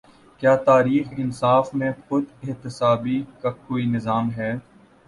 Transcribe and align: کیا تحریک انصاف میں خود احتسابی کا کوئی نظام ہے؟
کیا 0.41 0.55
تحریک 0.59 1.07
انصاف 1.17 1.73
میں 1.75 1.91
خود 2.07 2.23
احتسابی 2.43 3.21
کا 3.41 3.49
کوئی 3.67 3.85
نظام 3.87 4.31
ہے؟ 4.31 4.53